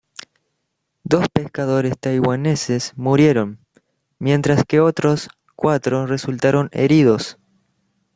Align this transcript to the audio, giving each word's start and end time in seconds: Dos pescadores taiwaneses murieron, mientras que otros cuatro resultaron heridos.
Dos 1.03 1.29
pescadores 1.29 1.95
taiwaneses 1.99 2.93
murieron, 2.95 3.59
mientras 4.17 4.63
que 4.65 4.79
otros 4.79 5.29
cuatro 5.55 6.07
resultaron 6.07 6.69
heridos. 6.71 7.37